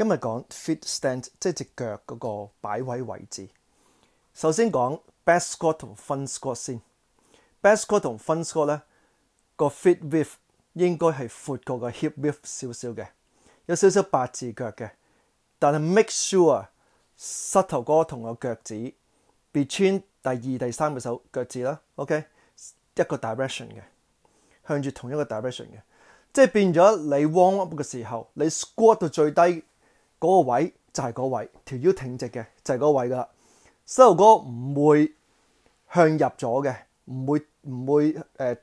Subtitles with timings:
[0.00, 3.48] 今日講 fit stand，即係只腳嗰個擺位位置。
[4.32, 6.80] 首先講 best squat 同 fun squat 先。
[7.60, 8.82] best squat 同 fun squat 咧
[9.56, 10.34] 個 fit width
[10.74, 13.08] 應該係闊過個 hip width 少少嘅，
[13.66, 14.90] 有少少八字腳嘅。
[15.58, 16.68] 但係 make sure
[17.16, 18.94] 膝頭哥同個腳趾
[19.52, 21.80] between 第二第三個手腳趾啦。
[21.96, 22.24] OK，
[22.94, 23.82] 一個 direction 嘅，
[24.68, 25.80] 向住同一個 direction 嘅，
[26.32, 29.64] 即係變咗你 warm up 嘅時候，你 squat 到最低。
[30.20, 33.28] 嗰個位就係嗰位，條腰挺直嘅就係嗰位噶啦。
[33.86, 35.12] 膝頭哥唔會
[35.92, 36.74] 向入咗嘅，
[37.06, 38.56] 唔會唔會誒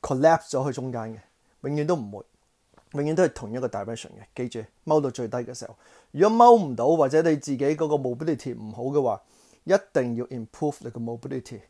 [0.00, 1.18] collapse 咗去中間嘅，
[1.68, 4.18] 永遠都唔會，永遠都係同一個 direction 嘅。
[4.48, 5.76] 記住踎到最低嘅時候，
[6.12, 9.22] 如果踎唔到或者你自己嗰個 mobility 唔好嘅話，
[9.64, 11.60] 一定要 improve 你個 mobility。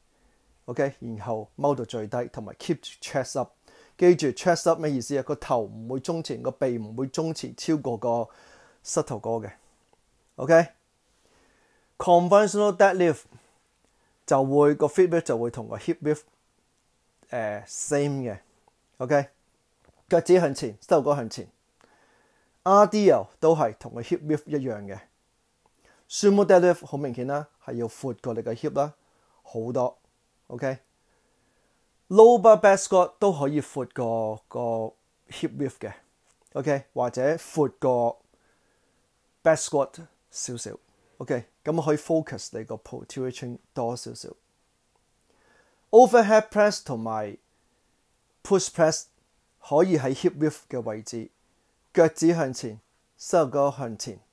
[0.66, 3.50] OK，然後踎到最低，同埋 keep 住 chest up。
[3.98, 5.22] 記住 chest up 咩意思啊？
[5.22, 8.28] 個頭唔會中前，個鼻唔會中前超過個。
[8.86, 9.50] 膝头哥嘅
[10.36, 13.24] ，OK，conventional deadlift
[14.24, 16.20] 就會個 feedback 就會同個 hip width
[17.28, 18.38] 誒 same 嘅
[18.98, 19.26] ，OK，
[20.08, 21.48] 腳趾向前，膝头哥向前
[22.62, 25.00] ，ideal 都係同個 hip width 一樣嘅
[26.08, 28.94] ，sumo deadlift 好明顯啦，係要闊過你嘅 hip 啦
[29.42, 29.98] 好多
[30.46, 34.58] ，OK，lower back squat 都可以闊过個
[35.34, 35.92] hip width 嘅
[36.52, 38.20] ，OK 或者闊过
[39.46, 40.00] back squat
[40.32, 40.76] 少少
[41.18, 44.30] ，OK，咁可以 focus 你个 pulling 多少少。
[45.90, 47.36] Overhead press 同埋
[48.42, 49.04] push press
[49.60, 51.30] 可以喺 hip width 嘅位置，
[51.94, 52.80] 脚趾向前，
[53.16, 54.25] 膝头哥向前。